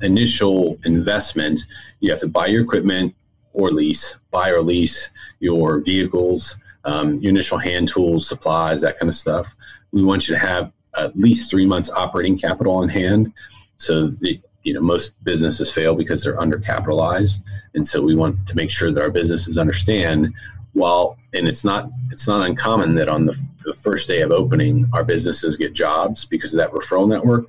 [0.01, 1.61] initial investment,
[1.99, 3.15] you have to buy your equipment
[3.53, 9.09] or lease, buy or lease your vehicles, um, your initial hand tools, supplies, that kind
[9.09, 9.55] of stuff.
[9.91, 13.33] We want you to have at least three months operating capital on hand.
[13.77, 17.43] So the, you know most businesses fail because they're undercapitalized,
[17.75, 20.33] and so we want to make sure that our businesses understand
[20.75, 24.89] while and it's not it's not uncommon that on the, the, first day of opening
[24.91, 27.45] our businesses get jobs because of that referral network.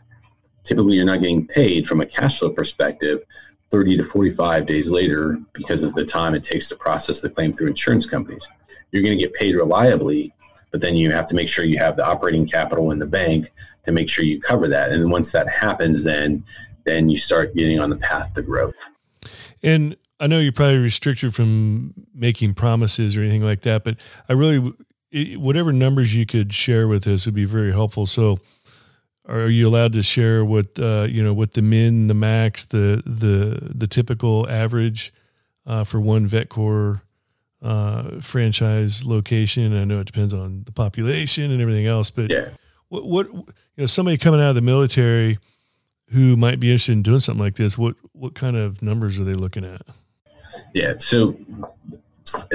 [0.62, 3.20] Typically you're not getting paid from a cash flow perspective
[3.70, 7.52] 30 to 45 days later because of the time it takes to process the claim
[7.52, 8.46] through insurance companies.
[8.92, 10.32] You're going to get paid reliably
[10.76, 13.50] but then you have to make sure you have the operating capital in the bank
[13.86, 16.44] to make sure you cover that and once that happens then
[16.84, 18.90] then you start getting on the path to growth
[19.62, 23.96] and I know you're probably restricted from making promises or anything like that, but
[24.28, 24.74] I really,
[25.36, 28.06] whatever numbers you could share with us would be very helpful.
[28.06, 28.38] So,
[29.28, 33.02] are you allowed to share what uh, you know, what the min, the max, the
[33.04, 35.12] the the typical average
[35.66, 37.02] uh, for one vet VetCor
[37.62, 39.76] uh, franchise location?
[39.76, 42.50] I know it depends on the population and everything else, but yeah.
[42.88, 43.44] what what you
[43.78, 45.38] know, somebody coming out of the military
[46.10, 49.24] who might be interested in doing something like this, what what kind of numbers are
[49.24, 49.82] they looking at?
[50.72, 50.94] Yeah.
[50.98, 51.36] So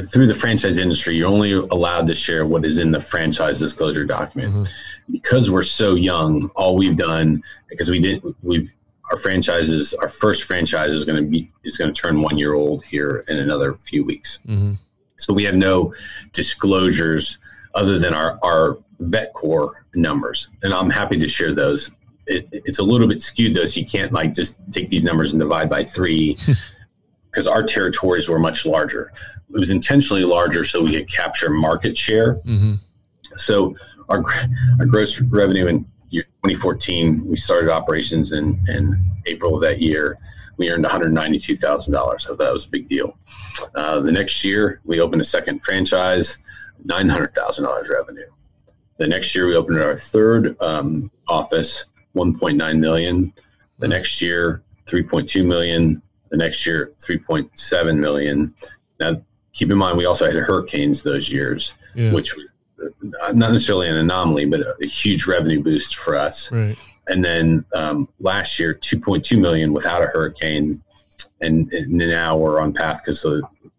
[0.10, 4.06] through the franchise industry, you're only allowed to share what is in the franchise disclosure
[4.06, 4.54] document.
[4.54, 4.64] Mm-hmm.
[5.12, 8.74] Because we're so young, all we've done because we didn't we've
[9.12, 12.54] our franchises our first franchise is going to be is going to turn one year
[12.54, 14.40] old here in another few weeks.
[14.48, 14.74] Mm-hmm.
[15.22, 15.94] So we have no
[16.34, 17.38] disclosures
[17.74, 21.92] other than our our VetCor numbers, and I'm happy to share those.
[22.28, 25.32] It, it's a little bit skewed though, so you can't like just take these numbers
[25.32, 26.38] and divide by three.
[27.32, 29.12] because our territories were much larger.
[29.54, 32.36] It was intentionally larger so we could capture market share.
[32.46, 32.74] Mm-hmm.
[33.38, 33.76] So
[34.10, 34.24] our,
[34.80, 40.18] our gross revenue in year 2014, we started operations in, in April of that year.
[40.58, 42.22] We earned $192,000.
[42.22, 43.18] So that was a big deal.
[43.74, 46.38] Uh, the next year, we opened a second franchise,
[46.86, 48.30] $900,000 revenue.
[48.98, 51.86] The next year, we opened our third um, office,
[52.16, 53.34] 1.9 million.
[53.80, 56.02] The next year, 3.2 million.
[56.30, 58.54] The next year, 3.7 million.
[59.00, 59.22] Now,
[59.54, 62.12] keep in mind, we also had hurricanes those years, yeah.
[62.12, 62.46] which was
[63.02, 66.52] not necessarily an anomaly, but a, a huge revenue boost for us.
[66.52, 66.78] Right.
[67.08, 70.82] And then um, last year, 2.2 million without a hurricane,
[71.42, 73.26] and, and now we're on path because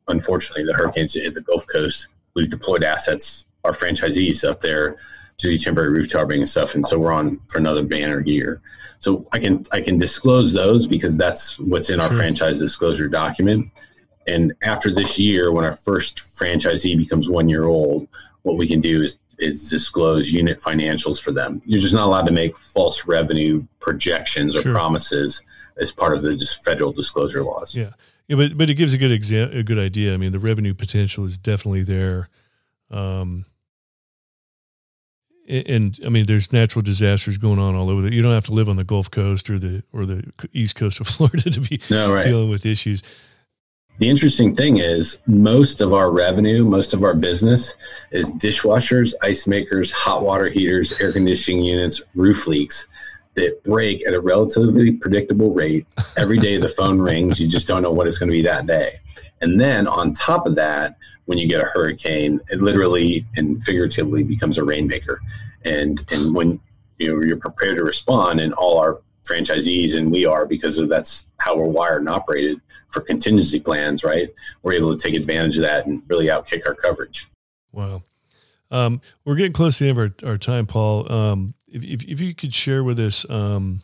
[0.08, 2.08] unfortunately the hurricanes hit the Gulf Coast.
[2.34, 4.96] We've deployed assets, our franchisees up there
[5.38, 8.60] to do temporary roof tarping and stuff, and so we're on for another banner year.
[8.98, 12.16] So I can I can disclose those because that's what's in our sure.
[12.16, 13.70] franchise disclosure document.
[14.26, 18.06] And after this year, when our first franchisee becomes one year old,
[18.42, 21.62] what we can do is is disclose unit financials for them.
[21.64, 24.72] You're just not allowed to make false revenue projections or sure.
[24.72, 25.42] promises
[25.80, 27.74] as part of the federal disclosure laws.
[27.74, 27.90] Yeah,
[28.28, 30.14] yeah, but but it gives a good exam- a good idea.
[30.14, 32.28] I mean, the revenue potential is definitely there.
[32.90, 33.46] Um,
[35.48, 38.02] and, I mean, there's natural disasters going on all over.
[38.02, 40.76] The, you don't have to live on the Gulf Coast or the or the east
[40.76, 42.24] coast of Florida to be no, right.
[42.24, 43.02] dealing with issues.
[43.98, 47.76] The interesting thing is, most of our revenue, most of our business
[48.10, 52.86] is dishwashers, ice makers, hot water heaters, air conditioning units, roof leaks
[53.34, 55.86] that break at a relatively predictable rate.
[56.16, 58.66] Every day the phone rings, you just don't know what it's going to be that
[58.66, 59.00] day.
[59.40, 64.24] And then on top of that, when you get a hurricane, it literally and figuratively
[64.24, 65.20] becomes a rainmaker.
[65.64, 66.60] And and when
[66.98, 70.88] you know you're prepared to respond, and all our franchisees and we are because of
[70.88, 72.60] that's how we're wired and operated
[72.92, 74.28] for contingency plans, right?
[74.62, 77.28] We're able to take advantage of that and really outkick our coverage.
[77.72, 78.02] Wow.
[78.70, 81.10] Um, we're getting close to the end of our, our time, Paul.
[81.10, 83.82] Um, if, if, if, you could share with us, um,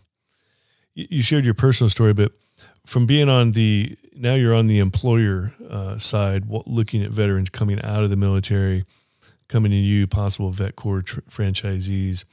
[0.94, 2.32] you, shared your personal story, but
[2.86, 7.50] from being on the, now you're on the employer uh, side, what, looking at veterans
[7.50, 8.84] coming out of the military,
[9.46, 12.24] coming to you, possible VetCor tr- franchisees,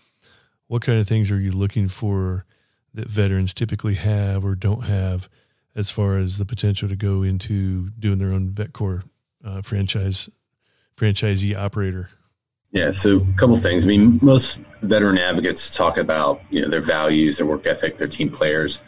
[0.67, 2.45] what kind of things are you looking for
[2.93, 5.29] that veterans typically have or don't have
[5.75, 9.03] as far as the potential to go into doing their own VetCor
[9.43, 10.29] uh, franchise
[10.97, 12.09] franchisee operator?
[12.71, 13.85] Yeah, so a couple things.
[13.85, 18.07] I mean, most veteran advocates talk about you know their values, their work ethic, their
[18.07, 18.81] team players.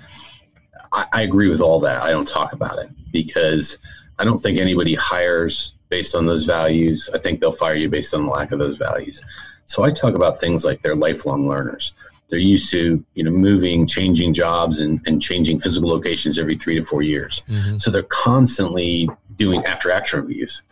[0.92, 2.02] I, I agree with all that.
[2.02, 3.78] I don't talk about it because
[4.20, 7.10] I don't think anybody hires based on those values.
[7.14, 9.22] I think they'll fire you based on the lack of those values.
[9.66, 11.94] So I talk about things like they're lifelong learners
[12.30, 16.76] they're used to you know moving changing jobs and, and changing physical locations every three
[16.76, 17.44] to four years.
[17.50, 17.78] Mm-hmm.
[17.78, 20.64] so they're constantly doing after action reviews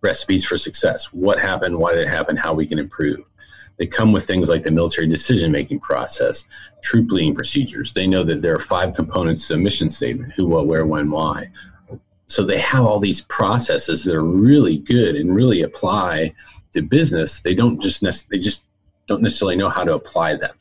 [0.00, 3.20] recipes for success what happened why did it happen how we can improve.
[3.78, 6.44] They come with things like the military decision making process
[6.82, 7.92] troop leading procedures.
[7.92, 11.10] They know that there are five components to a mission statement who what where when
[11.10, 11.50] why.
[12.26, 16.34] So they have all these processes that are really good and really apply
[16.72, 17.40] to business.
[17.40, 18.66] They don't just they just
[19.06, 20.54] don't necessarily know how to apply them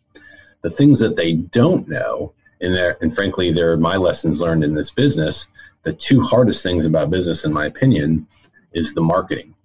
[0.61, 4.91] the things that they don't know, and, and frankly, they're my lessons learned in this
[4.91, 5.47] business.
[5.83, 8.27] The two hardest things about business, in my opinion,
[8.73, 9.55] is the marketing,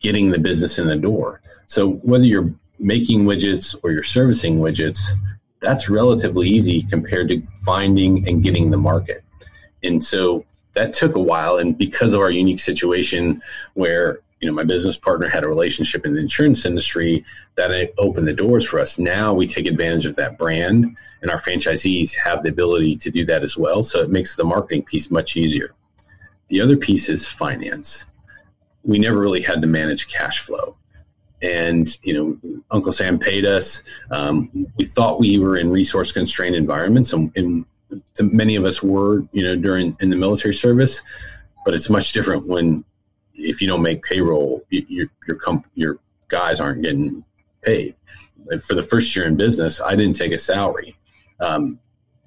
[0.00, 1.40] getting the business in the door.
[1.66, 5.00] So whether you're making widgets or you're servicing widgets,
[5.60, 9.22] that's relatively easy compared to finding and getting the market.
[9.82, 11.58] And so that took a while.
[11.58, 13.42] And because of our unique situation
[13.74, 17.24] where you know my business partner had a relationship in the insurance industry
[17.56, 18.98] that opened the doors for us.
[18.98, 23.24] Now we take advantage of that brand and our franchisees have the ability to do
[23.26, 23.82] that as well.
[23.82, 25.74] So it makes the marketing piece much easier.
[26.48, 28.06] The other piece is finance.
[28.82, 30.76] We never really had to manage cash flow.
[31.42, 33.82] And you know uncle sam paid us.
[34.10, 37.66] Um, we thought we were in resource constrained environments and, and
[38.20, 41.02] many of us were you know during in the military service
[41.64, 42.84] but it's much different when
[43.40, 47.24] if you don't make payroll, your your comp, your guys aren't getting
[47.62, 47.94] paid.
[48.66, 50.96] For the first year in business, I didn't take a salary.
[51.40, 51.78] Um,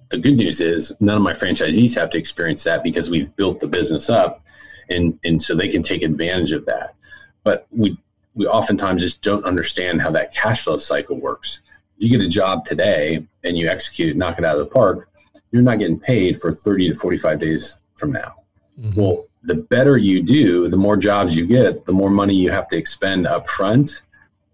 [0.09, 3.59] the good news is none of my franchisees have to experience that because we've built
[3.59, 4.43] the business up,
[4.89, 6.95] and and so they can take advantage of that.
[7.43, 7.97] But we
[8.36, 11.61] we oftentimes just don't understand how that cash flow cycle works.
[11.97, 15.09] If you get a job today and you execute knock it out of the park,
[15.51, 18.36] you're not getting paid for 30 to 45 days from now.
[18.80, 18.99] Mm-hmm.
[18.99, 22.67] Well, the better you do, the more jobs you get, the more money you have
[22.69, 24.01] to expend up front.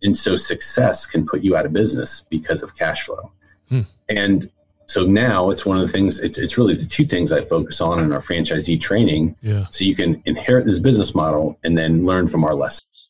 [0.01, 3.31] And so success can put you out of business because of cash flow.
[3.69, 3.81] Hmm.
[4.07, 4.49] And
[4.87, 7.79] so now it's one of the things, it's, it's really the two things I focus
[7.81, 9.35] on in our franchisee training.
[9.41, 9.67] Yeah.
[9.69, 13.09] So you can inherit this business model and then learn from our lessons.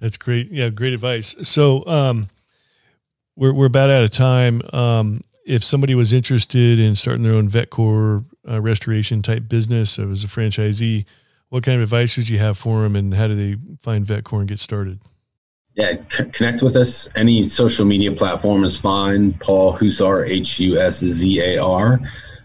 [0.00, 0.50] That's great.
[0.50, 1.34] Yeah, great advice.
[1.42, 2.28] So, um,
[3.34, 4.62] we're we're about out of time.
[4.72, 9.98] Um, if somebody was interested in starting their own vet VetCor uh, restoration type business,
[9.98, 11.04] as a franchisee,
[11.48, 14.40] what kind of advice would you have for them, and how do they find VetCor
[14.40, 15.00] and get started?
[15.74, 17.08] Yeah, c- connect with us.
[17.14, 19.32] Any social media platform is fine.
[19.34, 22.00] Paul Huszar, H U S Z A R,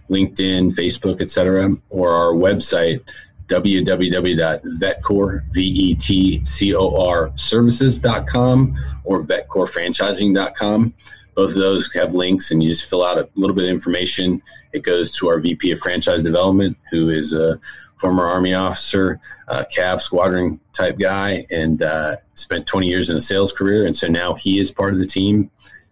[0.09, 3.01] LinkedIn, Facebook, etc., or our website
[3.47, 10.93] www.vetcor, V-E-T-C-O-R services.com or vetcorfranchising.com.
[11.35, 14.41] Both of those have links and you just fill out a little bit of information.
[14.71, 17.59] It goes to our VP of franchise development, who is a
[17.97, 23.21] former Army officer, uh, CAV squadron type guy, and uh, spent 20 years in a
[23.21, 23.85] sales career.
[23.85, 25.49] And so now he is part of the team.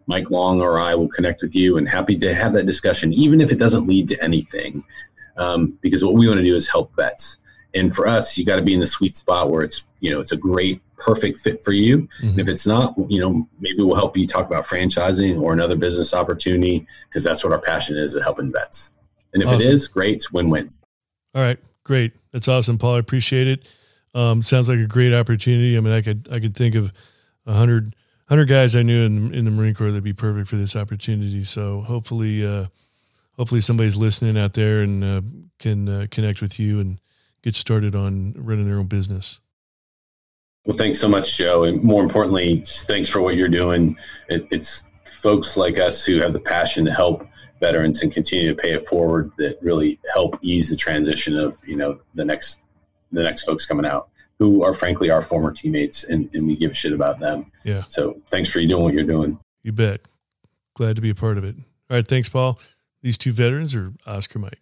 [0.07, 3.39] Mike Long or I will connect with you and happy to have that discussion, even
[3.39, 4.83] if it doesn't lead to anything.
[5.37, 7.37] Um, because what we want to do is help vets.
[7.73, 10.19] And for us, you got to be in the sweet spot where it's, you know,
[10.19, 11.99] it's a great, perfect fit for you.
[11.99, 12.27] Mm-hmm.
[12.29, 15.75] And if it's not, you know, maybe we'll help you talk about franchising or another
[15.75, 18.91] business opportunity because that's what our passion is at helping vets.
[19.33, 19.61] And if awesome.
[19.61, 20.73] it is, great, it's win-win.
[21.33, 22.13] All right, great.
[22.33, 22.95] That's awesome, Paul.
[22.95, 23.67] I appreciate it.
[24.13, 25.77] Um, sounds like a great opportunity.
[25.77, 26.91] I mean, I could, I could think of
[27.45, 27.95] a hundred,
[28.27, 31.43] hundred guys I knew in, in the Marine Corps that'd be perfect for this opportunity.
[31.43, 32.65] So hopefully, uh,
[33.37, 35.21] hopefully somebody's listening out there and uh,
[35.59, 36.99] can uh, connect with you and
[37.43, 39.39] get started on running their own business.
[40.65, 41.63] Well, thanks so much, Joe.
[41.63, 43.97] And more importantly, thanks for what you're doing.
[44.29, 47.27] It, it's folks like us who have the passion to help
[47.59, 51.75] veterans and continue to pay it forward that really help ease the transition of, you
[51.75, 52.61] know, the next
[53.11, 54.09] the next folks coming out
[54.39, 57.51] who are frankly our former teammates and, and we give a shit about them.
[57.63, 57.83] Yeah.
[57.89, 59.37] So thanks for you doing what you're doing.
[59.63, 60.01] You bet.
[60.75, 61.55] Glad to be a part of it.
[61.89, 62.07] All right.
[62.07, 62.59] Thanks, Paul.
[63.01, 64.61] These two veterans are Oscar Mike.